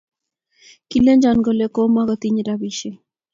[0.89, 2.95] Kilenjon kole komakotinyei rapisyek.